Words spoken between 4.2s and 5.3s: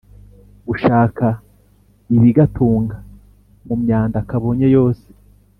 kabonye yose